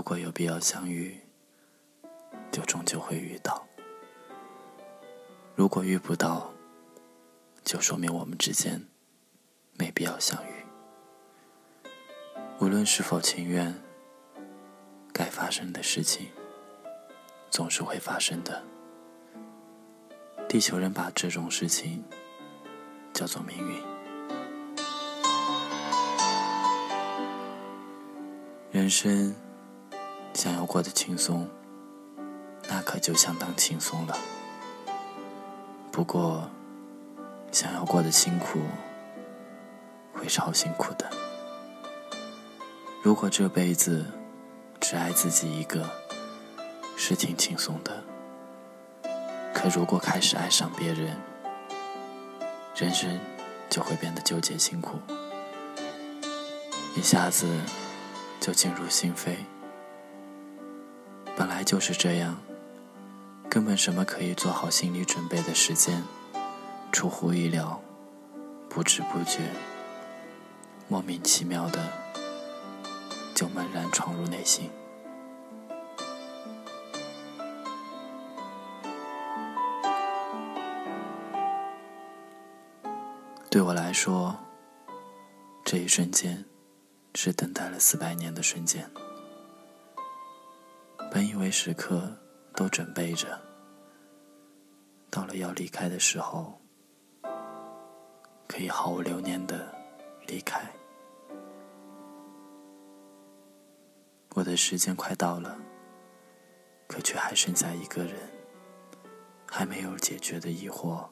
[0.00, 1.20] 如果有必要相遇，
[2.50, 3.66] 就终究会遇到；
[5.54, 6.54] 如果遇不到，
[7.62, 8.82] 就说明我们之间
[9.76, 10.64] 没必要相遇。
[12.60, 13.78] 无论是否情愿，
[15.12, 16.28] 该发生的事情
[17.50, 18.64] 总是会发生的。
[20.48, 22.02] 地球人把这种事情
[23.12, 23.78] 叫做命运。
[28.72, 29.36] 人生
[30.40, 31.46] 想要过得轻松，
[32.66, 34.16] 那可就相当轻松了。
[35.92, 36.48] 不过，
[37.52, 38.58] 想要过得辛苦，
[40.14, 41.10] 会超辛苦的。
[43.02, 44.06] 如果这辈子
[44.80, 45.86] 只爱自己一个，
[46.96, 48.02] 是挺轻松的。
[49.52, 51.18] 可如果开始爱上别人，
[52.74, 53.20] 人生
[53.68, 54.98] 就会变得纠结辛苦，
[56.96, 57.46] 一下子
[58.40, 59.36] 就进入心扉。
[61.40, 62.36] 本来就是这样，
[63.48, 66.04] 根本什么可以做好心理准备的时间，
[66.92, 67.80] 出乎意料，
[68.68, 69.50] 不知不觉，
[70.86, 71.80] 莫名其妙的。
[73.34, 74.68] 就猛然闯入内心。
[83.48, 84.36] 对我来说，
[85.64, 86.44] 这一瞬间
[87.14, 88.90] 是等待了四百年的瞬间。
[91.20, 92.10] 本以为时刻
[92.54, 93.38] 都准备着，
[95.10, 96.58] 到了要离开的时候，
[98.48, 99.70] 可以毫无留念的
[100.26, 100.62] 离开。
[104.34, 105.58] 我的时间快到了，
[106.88, 108.14] 可却还剩下一个人，
[109.46, 111.06] 还没有解决的疑惑、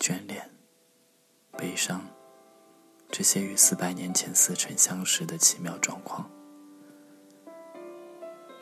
[0.00, 0.50] 眷恋、
[1.56, 2.04] 悲伤，
[3.08, 6.28] 这些与四百年前似曾相识的奇妙状况，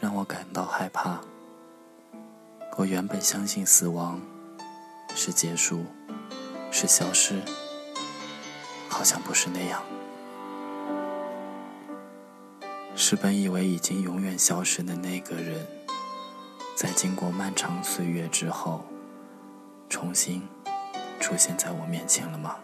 [0.00, 1.20] 让我感到害怕。
[2.76, 4.20] 我原本相信死亡
[5.14, 5.84] 是结束，
[6.70, 7.40] 是消失，
[8.88, 9.82] 好像不是那样。
[12.94, 15.66] 是本以为已经永远消失的那个人，
[16.76, 18.84] 在经过漫长岁月之后，
[19.88, 20.46] 重新
[21.18, 22.56] 出现在我面前了吗？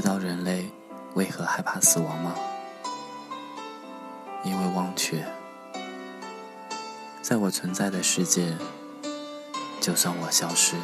[0.00, 0.70] 知道人类
[1.14, 2.32] 为何害怕死亡吗？
[4.44, 5.26] 因为忘却。
[7.20, 8.56] 在我存在的世界，
[9.80, 10.76] 就算我消失。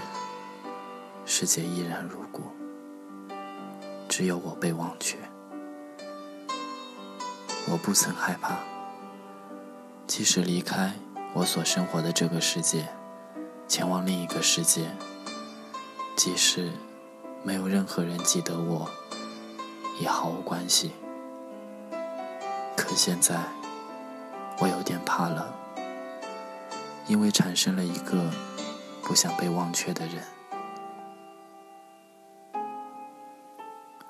[1.25, 2.43] 世界依然如故，
[4.09, 5.17] 只有我被忘却。
[7.69, 8.59] 我不曾害怕，
[10.09, 10.93] 即使离开
[11.35, 12.89] 我所生活的这个世界，
[13.69, 14.91] 前往另一个世界，
[16.17, 16.73] 即使
[17.45, 18.91] 没有任何人记得我，
[19.99, 20.93] 也毫无关系。
[22.77, 23.41] 可现在，
[24.61, 25.55] 我有点怕了，
[27.07, 28.31] 因为产生了一个
[29.03, 30.23] 不想被忘却的人。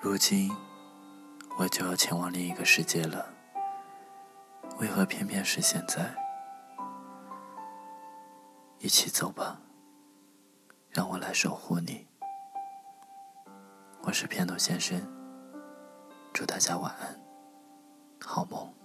[0.01, 0.51] 如今，
[1.57, 3.27] 我就要前往另一个世界了。
[4.79, 6.15] 为何偏偏是现在？
[8.79, 9.61] 一起走吧，
[10.91, 12.07] 让我来守护你。
[14.03, 15.01] 我是片头先生，
[16.35, 17.17] 祝大家晚安，
[18.21, 18.84] 好梦。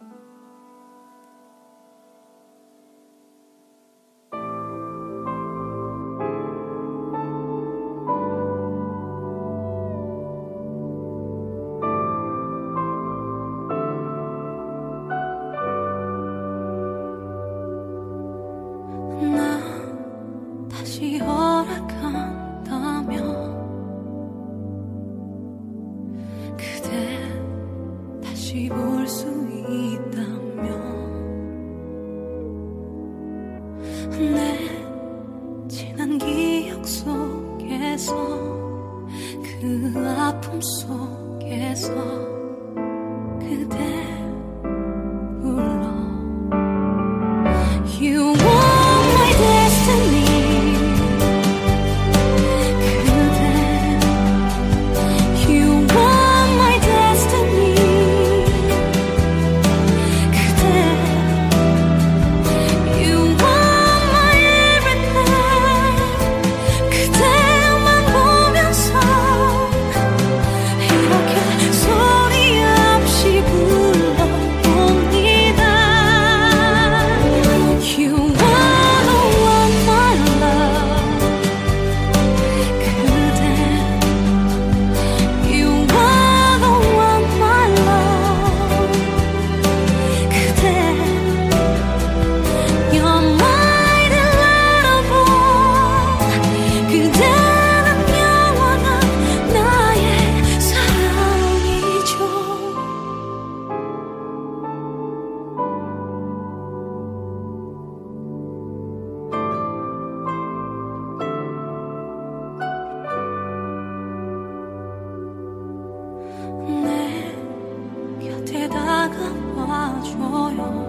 [119.70, 120.89] 化作右